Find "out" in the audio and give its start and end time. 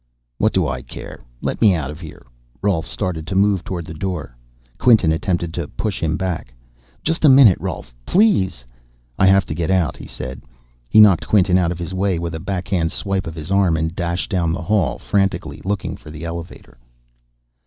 1.75-1.91, 9.69-9.95, 11.59-11.71